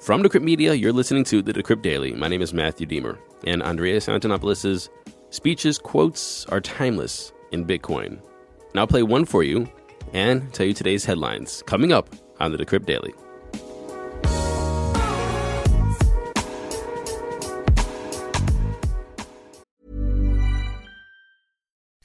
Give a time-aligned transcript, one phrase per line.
[0.00, 2.12] From Decrypt Media, you're listening to the Decrypt Daily.
[2.12, 4.88] My name is Matthew Deemer, and Andreas Antonopoulos'
[5.30, 8.20] speeches, quotes are timeless in Bitcoin.
[8.74, 9.68] Now I'll play one for you
[10.12, 12.08] and tell you today's headlines coming up
[12.38, 13.12] on the Decrypt Daily.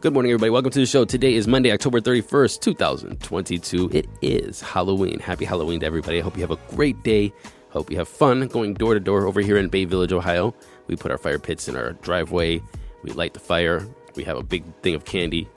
[0.00, 0.50] Good morning, everybody.
[0.50, 1.04] Welcome to the show.
[1.04, 3.90] Today is Monday, October 31st, 2022.
[3.92, 5.18] It is Halloween.
[5.18, 6.20] Happy Halloween to everybody.
[6.20, 7.32] I hope you have a great day.
[7.70, 10.54] Hope you have fun going door to door over here in Bay Village, Ohio.
[10.86, 12.62] We put our fire pits in our driveway.
[13.02, 13.88] We light the fire.
[14.14, 15.48] We have a big thing of candy.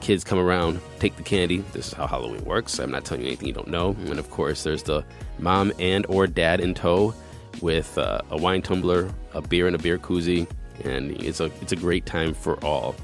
[0.00, 1.64] Kids come around, take the candy.
[1.72, 2.78] This is how Halloween works.
[2.78, 3.96] I'm not telling you anything you don't know.
[4.06, 5.04] And of course, there's the
[5.40, 7.14] mom and or dad in tow
[7.60, 10.48] with uh, a wine tumbler, a beer, and a beer koozie.
[10.84, 12.94] And it's a it's a great time for all.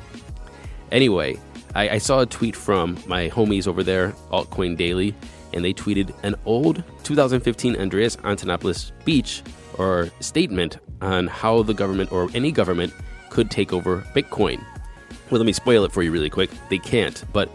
[0.92, 1.38] Anyway,
[1.74, 5.14] I, I saw a tweet from my homies over there, Altcoin Daily,
[5.52, 9.42] and they tweeted an old 2015 Andreas Antonopoulos speech
[9.78, 12.92] or statement on how the government or any government
[13.30, 14.64] could take over Bitcoin.
[15.30, 16.50] Well, let me spoil it for you really quick.
[16.68, 17.48] They can't, but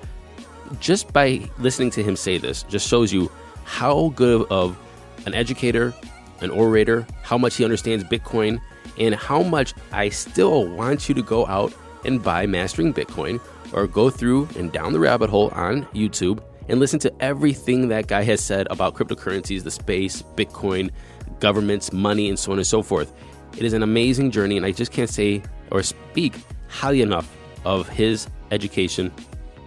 [0.80, 3.32] just by listening to him say this just shows you
[3.64, 4.78] how good of
[5.26, 5.94] an educator,
[6.42, 8.60] an orator, how much he understands Bitcoin,
[8.98, 11.74] and how much I still want you to go out
[12.06, 13.40] and buy Mastering Bitcoin
[13.74, 18.08] or go through and down the rabbit hole on YouTube and listen to everything that
[18.08, 20.92] guy has said about cryptocurrencies, the space, Bitcoin,
[21.40, 23.12] governments, money, and so on and so forth.
[23.58, 25.42] It is an amazing journey, and I just can't say
[25.72, 26.36] or speak
[26.68, 27.36] highly enough
[27.66, 29.12] of his education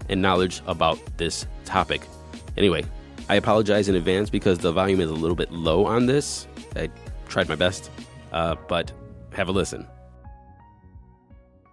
[0.09, 2.03] and knowledge about this topic.
[2.57, 2.85] Anyway,
[3.29, 6.47] I apologize in advance because the volume is a little bit low on this.
[6.77, 6.91] I
[7.29, 7.91] tried my best,
[8.33, 8.93] uh, but
[9.33, 9.87] have a listen.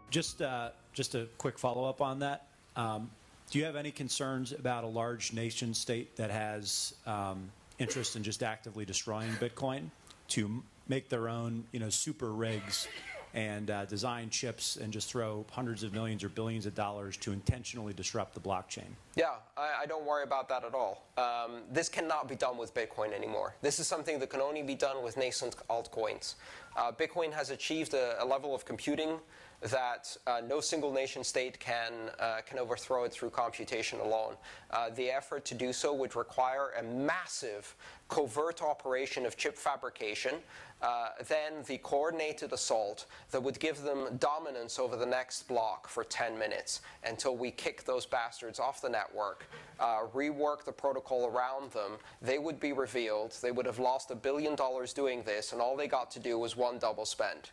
[0.10, 2.48] Just, uh, just a quick follow-up on that.
[2.76, 3.10] Um,
[3.52, 7.50] do you have any concerns about a large nation state that has um,
[7.80, 9.90] interest in just actively destroying Bitcoin
[10.30, 12.88] to make their own, you know, super rigs
[13.36, 17.32] and uh, design chips and just throw hundreds of millions or billions of dollars to
[17.32, 18.88] intentionally disrupt the blockchain?
[19.16, 21.04] Yeah, I, I don't worry about that at all.
[21.18, 23.54] Um, this cannot be done with Bitcoin anymore.
[23.62, 26.36] This is something that can only be done with nascent altcoins.
[26.76, 29.20] Uh, Bitcoin has achieved a, a level of computing
[29.62, 34.36] that uh, no single nation state can uh, can overthrow it through computation alone.
[34.72, 37.76] Uh, the effort to do so would require a massive
[38.08, 40.36] covert operation of chip fabrication,
[40.82, 46.04] uh, then the coordinated assault that would give them dominance over the next block for
[46.04, 49.46] 10 minutes until we kick those bastards off the network,
[49.80, 51.92] uh, rework the protocol around them.
[52.22, 53.38] They would be revealed.
[53.42, 56.40] They would have lost a billion dollars doing this, and all they got to do
[56.40, 57.52] was one double spend.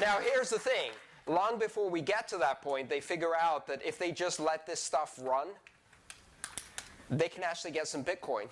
[0.00, 0.92] Now, here's the thing.
[1.26, 4.64] Long before we get to that point, they figure out that if they just let
[4.66, 5.48] this stuff run,
[7.10, 8.46] they can actually get some Bitcoin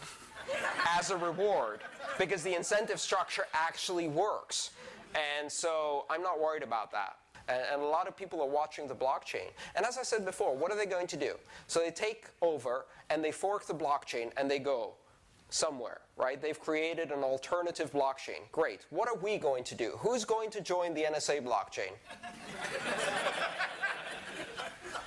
[0.98, 1.80] as a reward
[2.18, 4.70] because the incentive structure actually works.
[5.14, 7.16] And so I'm not worried about that.
[7.48, 9.50] And, and, a lot of people are watching the blockchain.
[9.76, 11.34] And as I said before, what are they going to do?
[11.68, 14.94] So they take over and they fork the blockchain and they go
[15.56, 16.41] somewhere, right?
[16.41, 18.50] They've created an alternative blockchain.
[18.53, 18.87] Great.
[18.91, 19.93] What are we going to do?
[19.99, 21.93] Who's going to join the NSA blockchain?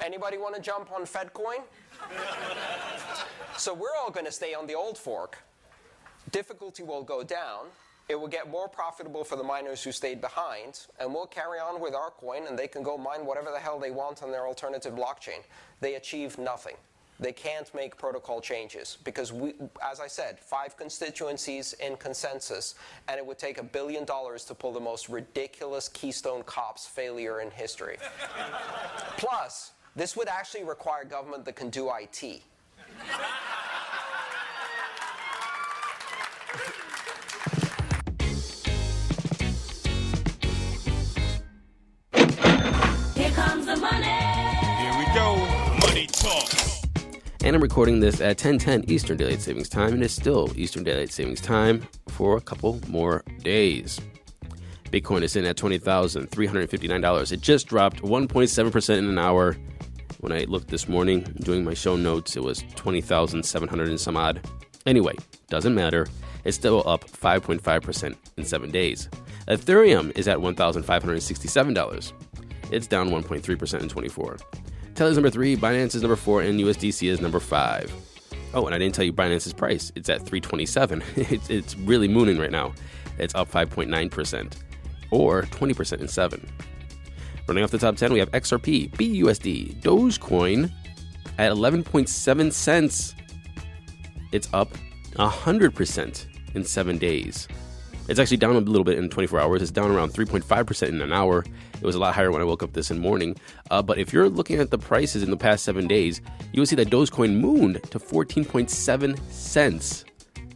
[0.03, 1.61] Anybody want to jump on FedCoin?
[3.57, 5.37] so we're all going to stay on the old fork.
[6.31, 7.67] Difficulty will go down.
[8.07, 11.79] It will get more profitable for the miners who stayed behind, and we'll carry on
[11.79, 14.47] with our coin, and they can go mine whatever the hell they want on their
[14.47, 15.43] alternative blockchain.
[15.79, 16.75] They achieve nothing.
[17.19, 22.75] They can't make protocol changes because, we, as I said, five constituencies in consensus,
[23.09, 27.41] and it would take a billion dollars to pull the most ridiculous Keystone Cops failure
[27.41, 27.97] in history.
[29.17, 32.23] Plus, this would actually require government that can do IT.
[47.49, 51.11] And I'm recording this at 10:10 Eastern Daylight Savings Time, and it's still Eastern Daylight
[51.11, 53.99] Savings Time for a couple more days.
[54.91, 57.31] Bitcoin is in at twenty thousand three hundred fifty-nine dollars.
[57.31, 59.57] It just dropped 1.7 percent in an hour.
[60.19, 64.47] When I looked this morning doing my show notes, it was 20,700 and some odd.
[64.85, 65.15] Anyway,
[65.49, 66.05] doesn't matter.
[66.43, 69.09] It's still up 5.5% in seven days.
[69.47, 72.13] Ethereum is at $1,567.
[72.71, 74.37] It's down 1.3% in 24.
[74.99, 77.89] Tether is number three, Binance is number four, and USDC is number five.
[78.53, 79.93] Oh, and I didn't tell you Binance's price.
[79.95, 81.01] It's at 327.
[81.15, 82.73] it's, it's really mooning right now.
[83.17, 84.55] It's up 5.9%,
[85.11, 86.45] or 20% in seven.
[87.47, 90.69] Running off the top 10, we have XRP, BUSD, Dogecoin
[91.37, 93.15] at 11.7 cents.
[94.33, 94.73] It's up
[95.13, 96.25] 100%
[96.55, 97.47] in seven days.
[98.09, 99.61] It's actually down a little bit in 24 hours.
[99.61, 101.45] It's down around 3.5% in an hour.
[101.75, 103.35] It was a lot higher when I woke up this in morning.
[103.69, 106.19] Uh, but if you're looking at the prices in the past seven days,
[106.51, 110.05] you will see that Dogecoin mooned to 14.7 cents.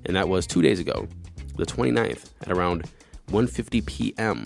[0.05, 1.07] And that was two days ago,
[1.55, 2.89] the 29th, at around
[3.27, 4.45] 1.50 p.m.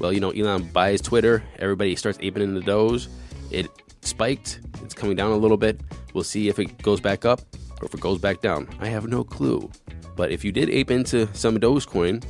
[0.00, 1.44] Well, you know, Elon buys Twitter.
[1.60, 3.06] Everybody starts aping in the Doge.
[3.52, 3.68] It
[4.02, 4.58] spiked.
[4.82, 5.80] It's coming down a little bit.
[6.14, 7.42] We'll see if it goes back up
[7.80, 8.68] or if it goes back down.
[8.80, 9.70] I have no clue.
[10.16, 12.24] But if you did ape into some Dogecoin,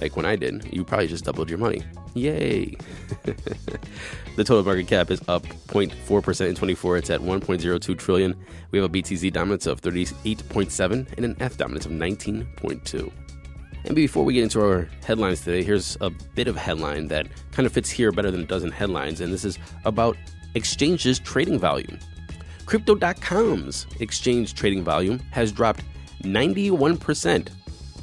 [0.00, 1.82] like when I did, you probably just doubled your money.
[2.14, 2.76] Yay!
[3.24, 6.96] the total market cap is up 0.4% in 24.
[6.98, 8.36] It's at 1.02 trillion.
[8.70, 13.12] We have a BTC dominance of 38.7 and an F dominance of 19.2.
[13.84, 17.26] And before we get into our headlines today, here's a bit of a headline that
[17.50, 20.16] kind of fits here better than it does in headlines, and this is about
[20.54, 21.98] exchanges trading volume.
[22.72, 25.82] Crypto.com's exchange trading volume has dropped
[26.22, 27.50] 91%,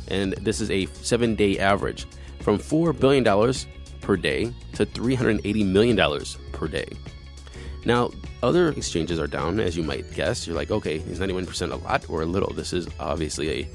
[0.10, 2.06] and this is a seven day average
[2.42, 3.24] from $4 billion
[4.01, 6.88] per day to $380 million per day.
[7.83, 8.12] Now,
[8.44, 10.45] other exchanges are down, as you might guess.
[10.45, 12.54] You're like, okay, is 91% a lot or a little?
[12.54, 13.69] This is obviously a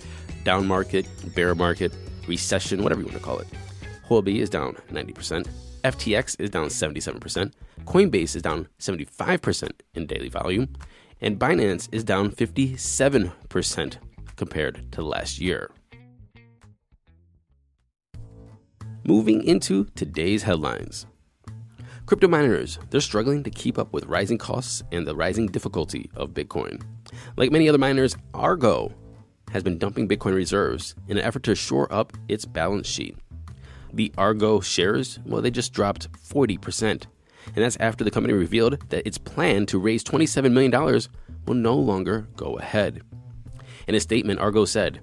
[0.45, 1.93] down market, bear market,
[2.29, 3.49] recession, whatever you want to call it.
[4.09, 5.49] Huobi is down 90%.
[5.85, 7.53] FTX is down 77%.
[7.85, 10.75] Coinbase is down 75% in daily volume.
[11.21, 13.97] And Binance is down 57%
[14.37, 15.71] compared to last year.
[19.05, 21.07] Moving into today's headlines.
[22.07, 26.31] Crypto miners, they're struggling to keep up with rising costs and the rising difficulty of
[26.31, 26.83] Bitcoin.
[27.37, 28.93] Like many other miners, Argo
[29.53, 33.17] has been dumping Bitcoin reserves in an effort to shore up its balance sheet.
[33.95, 37.05] The Argo shares, well, they just dropped 40%.
[37.47, 40.73] And that's after the company revealed that its plan to raise $27 million
[41.47, 43.03] will no longer go ahead.
[43.87, 45.01] In a statement, Argo said,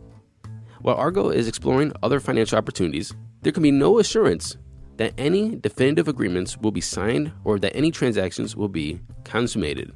[0.81, 4.57] While Argo is exploring other financial opportunities, there can be no assurance
[4.97, 9.93] that any definitive agreements will be signed or that any transactions will be consummated.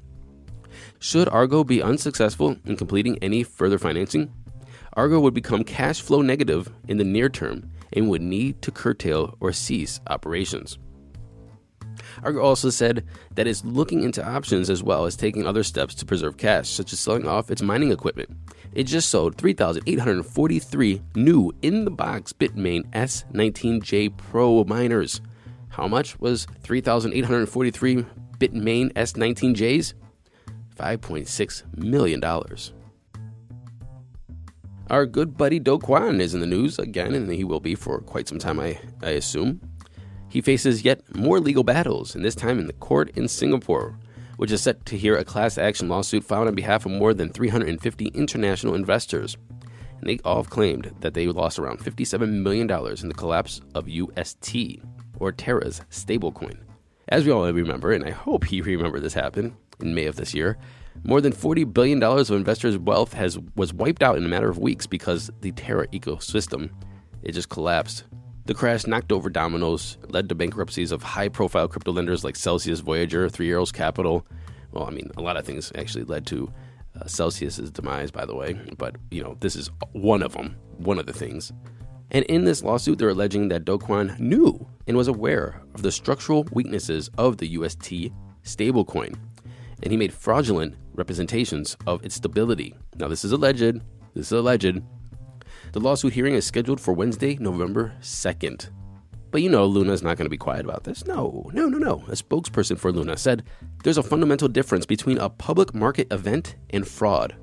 [1.00, 4.32] Should Argo be unsuccessful in completing any further financing,
[4.94, 9.36] Argo would become cash flow negative in the near term and would need to curtail
[9.40, 10.78] or cease operations.
[12.24, 13.06] Argo also said
[13.36, 16.94] that it's looking into options as well as taking other steps to preserve cash, such
[16.94, 18.30] as selling off its mining equipment.
[18.74, 25.22] It just sold 3,843 new in the box Bitmain S19J Pro miners.
[25.70, 28.06] How much was 3,843
[28.38, 29.94] Bitmain S19Js?
[30.78, 32.22] $5.6 million.
[34.92, 38.02] Our good buddy Do Kwon is in the news again, and he will be for
[38.02, 39.60] quite some time, I, I assume.
[40.30, 43.98] He faces yet more legal battles, and this time in the court in Singapore,
[44.38, 47.30] which is set to hear a class action lawsuit filed on behalf of more than
[47.30, 49.38] 350 international investors.
[50.00, 53.90] And they all have claimed that they lost around $57 million in the collapse of
[53.90, 54.56] UST,
[55.18, 56.60] or Terra's stablecoin.
[57.08, 60.36] As we all remember, and I hope you remember this happened in May of this
[60.36, 60.60] year,
[61.04, 64.58] more than $40 billion of investors' wealth has was wiped out in a matter of
[64.58, 66.72] weeks because the Terra ecosystem
[67.22, 68.06] it just collapsed
[68.46, 72.80] the crash knocked over dominoes, led to bankruptcies of high profile crypto lenders like Celsius,
[72.80, 74.26] Voyager, Three Arrows Capital.
[74.72, 76.54] Well, I mean, a lot of things actually led to
[77.00, 81.00] uh, Celsius's demise, by the way, but you know, this is one of them, one
[81.00, 81.52] of the things.
[82.12, 85.92] And in this lawsuit, they're alleging that Do Kwon knew and was aware of the
[85.92, 88.12] structural weaknesses of the UST
[88.44, 89.18] stablecoin,
[89.82, 92.76] and he made fraudulent representations of its stability.
[92.98, 93.82] Now, this is alleged.
[94.14, 94.82] This is alleged.
[95.74, 98.70] The lawsuit hearing is scheduled for Wednesday, November 2nd.
[99.32, 101.06] But you know, Luna's not going to be quiet about this.
[101.06, 102.04] No, no, no, no.
[102.08, 103.44] A spokesperson for Luna said
[103.84, 107.36] there's a fundamental difference between a public market event and fraud.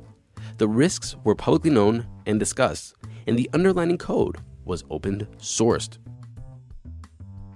[0.57, 2.95] The risks were publicly known and discussed,
[3.27, 5.99] and the underlying code was open sourced.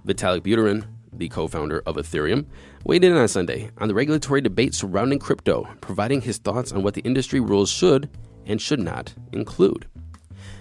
[0.06, 0.86] Vitalik Buterin,
[1.18, 2.46] the co founder of Ethereum,
[2.84, 6.94] weighed in on Sunday on the regulatory debate surrounding crypto, providing his thoughts on what
[6.94, 8.08] the industry rules should
[8.46, 9.86] and should not include.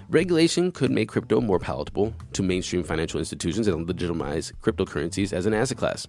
[0.10, 5.54] Regulation could make crypto more palatable to mainstream financial institutions and legitimize cryptocurrencies as an
[5.54, 6.08] asset class.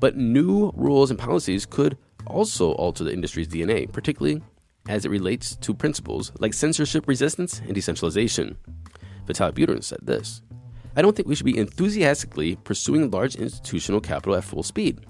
[0.00, 4.42] But new rules and policies could also alter the industry's DNA, particularly
[4.88, 8.56] as it relates to principles like censorship resistance and decentralization.
[9.26, 10.42] Vitaly Buterin said this
[10.96, 15.06] I don't think we should be enthusiastically pursuing large institutional capital at full speed.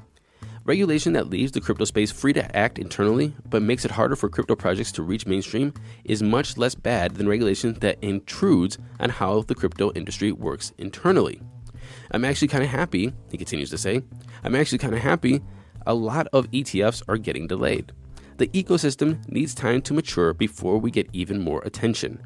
[0.64, 4.28] Regulation that leaves the crypto space free to act internally but makes it harder for
[4.28, 5.72] crypto projects to reach mainstream
[6.04, 11.40] is much less bad than regulation that intrudes on how the crypto industry works internally.
[12.10, 14.02] I'm actually kind of happy, he continues to say,
[14.44, 15.40] I'm actually kind of happy
[15.86, 17.92] a lot of ETFs are getting delayed.
[18.36, 22.22] The ecosystem needs time to mature before we get even more attention.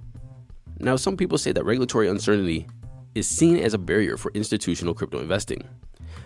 [0.80, 2.66] Now, some people say that regulatory uncertainty
[3.14, 5.68] is seen as a barrier for institutional crypto investing.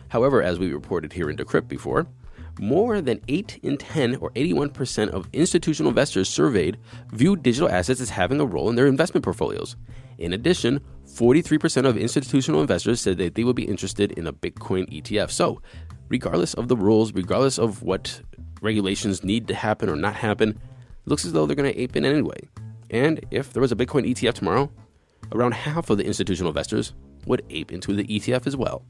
[0.09, 2.07] However, as we reported here in Decrypt before,
[2.59, 6.79] more than 8 in 10 or 81% of institutional investors surveyed
[7.13, 9.77] view digital assets as having a role in their investment portfolios.
[10.19, 14.91] In addition, 43% of institutional investors said that they would be interested in a Bitcoin
[14.91, 15.31] ETF.
[15.31, 15.61] So,
[16.09, 18.23] regardless of the rules, regardless of what
[18.63, 20.59] regulations need to happen or not happen,
[21.05, 22.41] looks as though they're going to ape in anyway.
[22.91, 24.71] And if there was a Bitcoin ETF tomorrow,
[25.33, 26.95] around half of the institutional investors
[27.27, 28.85] would ape into the ETF as well.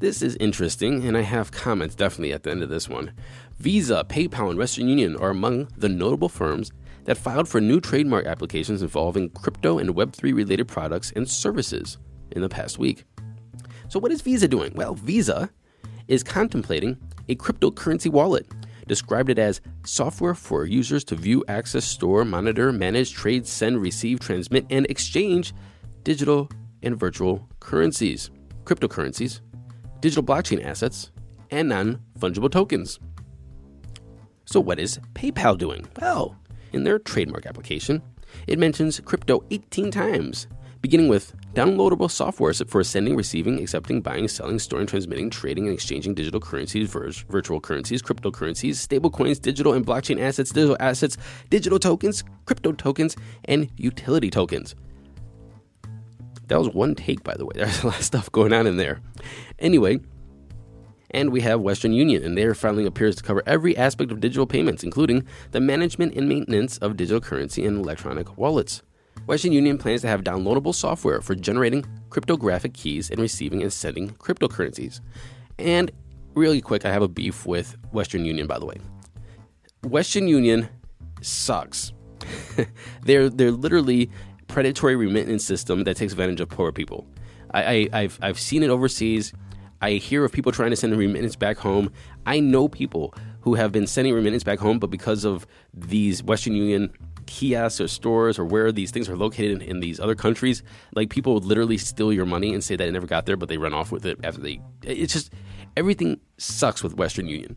[0.00, 3.12] This is interesting, and I have comments definitely at the end of this one.
[3.58, 6.72] Visa, PayPal, and Western Union are among the notable firms
[7.04, 11.98] that filed for new trademark applications involving crypto and Web3 related products and services
[12.32, 13.04] in the past week.
[13.88, 14.72] So, what is Visa doing?
[14.74, 15.50] Well, Visa
[16.08, 18.46] is contemplating a cryptocurrency wallet
[18.86, 24.20] described it as software for users to view, access, store, monitor, manage, trade, send, receive,
[24.20, 25.52] transmit, and exchange
[26.02, 26.48] digital
[26.82, 28.30] and virtual currencies,
[28.64, 29.40] cryptocurrencies,
[30.00, 31.10] digital blockchain assets,
[31.50, 32.98] and non fungible tokens.
[34.44, 35.86] So, what is PayPal doing?
[36.00, 36.36] Well,
[36.72, 38.02] in their trademark application,
[38.46, 40.46] it mentions crypto 18 times
[40.84, 46.12] beginning with downloadable software for sending, receiving, accepting, buying, selling, storing, transmitting, trading, and exchanging
[46.12, 51.16] digital currencies, vir- virtual currencies, cryptocurrencies, stablecoins, digital and blockchain assets, digital assets,
[51.48, 54.74] digital tokens, crypto tokens, and utility tokens.
[56.48, 57.52] That was one take, by the way.
[57.54, 59.00] There's a lot of stuff going on in there.
[59.58, 60.00] Anyway,
[61.12, 64.46] and we have Western Union, and their filing appears to cover every aspect of digital
[64.46, 68.82] payments, including the management and maintenance of digital currency and electronic wallets.
[69.26, 74.10] Western Union plans to have downloadable software for generating cryptographic keys and receiving and sending
[74.10, 75.00] cryptocurrencies.
[75.58, 75.90] And
[76.34, 78.76] really quick, I have a beef with Western Union, by the way.
[79.82, 80.68] Western Union
[81.20, 81.92] sucks.
[83.02, 84.10] they're they're literally
[84.48, 87.06] predatory remittance system that takes advantage of poor people.
[87.52, 89.32] I, I have I've seen it overseas.
[89.80, 91.92] I hear of people trying to send remittance back home.
[92.24, 96.54] I know people who have been sending remittance back home, but because of these Western
[96.54, 96.90] Union
[97.26, 100.62] kiosks or stores or where these things are located in, in, these other countries,
[100.94, 103.48] like people would literally steal your money and say that it never got there, but
[103.48, 104.60] they run off with it after they.
[104.82, 105.32] It's just
[105.76, 107.56] everything sucks with Western Union.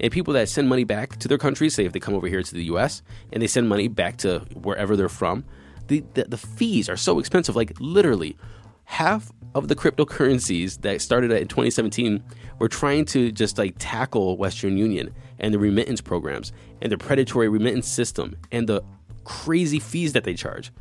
[0.00, 2.42] And people that send money back to their countries, say if they come over here
[2.42, 3.02] to the U.S.
[3.32, 5.44] and they send money back to wherever they're from,
[5.88, 7.56] the, the, the fees are so expensive.
[7.56, 8.36] Like literally,
[8.84, 12.22] half of the cryptocurrencies that started in 2017
[12.58, 17.48] were trying to just like tackle Western Union and the remittance programs and the predatory
[17.48, 18.82] remittance system and the
[19.28, 20.72] crazy fees that they charge.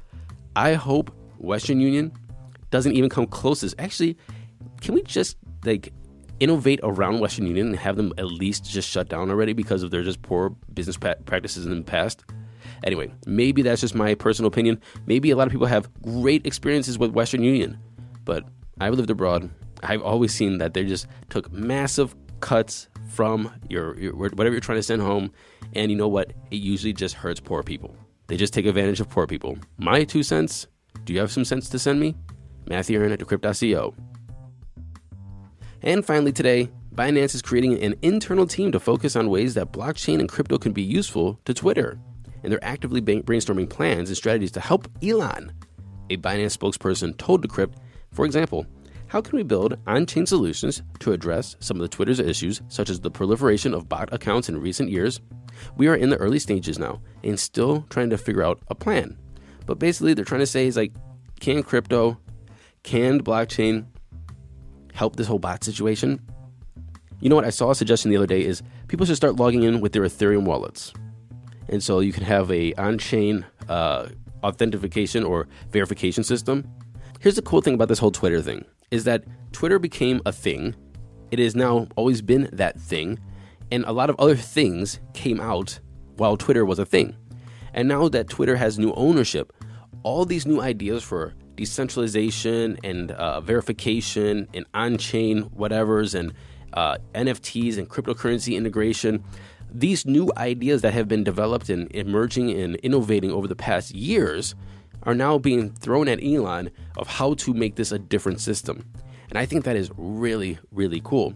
[0.56, 2.14] I hope Western Union
[2.72, 3.76] doesn't even come close.
[3.78, 4.18] Actually,
[4.80, 5.36] can we just
[5.66, 5.92] like
[6.40, 9.92] innovate around Western Union and have them at least just shut down already because of
[9.92, 12.24] their just poor business practices in the past?
[12.86, 14.80] Anyway, maybe that's just my personal opinion.
[15.08, 17.78] Maybe a lot of people have great experiences with Western Union,
[18.24, 18.46] but
[18.80, 19.50] I've lived abroad.
[19.84, 24.80] I've always seen that they just took massive cuts from your, your whatever you're trying
[24.80, 25.32] to send home,
[25.74, 26.32] and you know what?
[26.50, 27.96] It usually just hurts poor people.
[28.28, 29.58] They just take advantage of poor people.
[29.78, 30.68] My two cents.
[31.06, 32.16] Do you have some sense to send me?
[32.68, 33.96] Matthew Aaron at Decrypt.co.
[35.82, 40.20] And finally, today, Binance is creating an internal team to focus on ways that blockchain
[40.20, 42.00] and crypto can be useful to Twitter.
[42.44, 45.54] And they're actively brainstorming plans and strategies to help Elon.
[46.10, 47.76] A Binance spokesperson told Decrypt,
[48.12, 48.66] for example,
[49.08, 52.90] how can we build on chain solutions to address some of the Twitter's issues, such
[52.90, 55.22] as the proliferation of bot accounts in recent years?
[55.76, 59.18] We are in the early stages now and still trying to figure out a plan.
[59.66, 60.94] But basically, they're trying to say is like,
[61.40, 62.18] can crypto,
[62.84, 63.86] can blockchain
[64.94, 66.22] help this whole bot situation?
[67.20, 67.46] You know what?
[67.46, 70.04] I saw a suggestion the other day is people should start logging in with their
[70.04, 70.94] Ethereum wallets.
[71.70, 74.08] And so you can have a on-chain uh,
[74.44, 76.70] authentication or verification system.
[77.20, 80.76] Here's the cool thing about this whole Twitter thing is that Twitter became a thing.
[81.32, 83.20] It has now always been that thing,
[83.72, 85.80] and a lot of other things came out
[86.16, 87.16] while Twitter was a thing.
[87.74, 89.54] And now that Twitter has new ownership,
[90.04, 96.34] all these new ideas for decentralization and uh, verification and on-chain whatevers and
[96.74, 99.24] uh, NFTs and cryptocurrency integration.
[99.70, 104.56] These new ideas that have been developed and emerging and innovating over the past years
[105.04, 108.86] are now being thrown at Elon of how to make this a different system.
[109.30, 111.34] And I think that is really, really cool.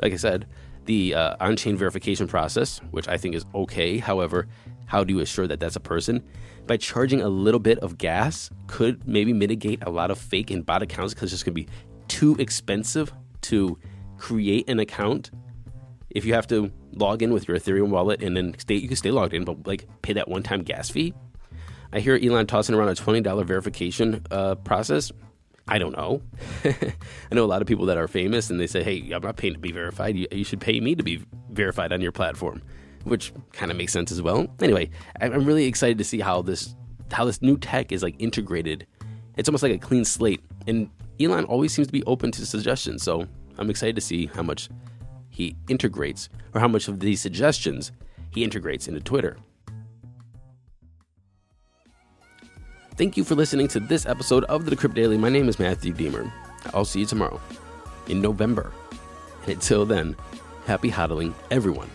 [0.00, 0.46] Like I said,
[0.84, 3.98] the uh, on chain verification process, which I think is okay.
[3.98, 4.46] However,
[4.86, 6.22] how do you assure that that's a person?
[6.66, 10.64] By charging a little bit of gas could maybe mitigate a lot of fake and
[10.64, 11.68] bot accounts because it's just going to be
[12.08, 13.12] too expensive
[13.42, 13.78] to
[14.18, 15.30] create an account.
[16.10, 18.96] If you have to log in with your Ethereum wallet and then stay, you can
[18.96, 21.12] stay logged in, but like pay that one time gas fee.
[21.92, 25.12] I hear Elon tossing around a $20 verification uh, process.
[25.66, 26.20] I don't know.
[26.64, 29.36] I know a lot of people that are famous and they say, hey, I'm not
[29.36, 30.16] paying to be verified.
[30.16, 32.62] You, you should pay me to be verified on your platform,
[33.04, 34.46] which kind of makes sense as well.
[34.60, 34.90] Anyway,
[35.20, 36.74] I'm really excited to see how this
[37.12, 38.86] how this new tech is like integrated.
[39.36, 40.42] It's almost like a clean slate.
[40.66, 40.90] And
[41.20, 43.02] Elon always seems to be open to suggestions.
[43.02, 44.68] So I'm excited to see how much
[45.30, 47.92] he integrates or how much of these suggestions
[48.30, 49.36] he integrates into Twitter.
[52.96, 55.18] Thank you for listening to this episode of the Decrypt Daily.
[55.18, 56.32] My name is Matthew Deemer.
[56.72, 57.40] I'll see you tomorrow
[58.06, 58.72] in November.
[59.42, 60.14] And until then,
[60.64, 61.90] happy hodling, everyone.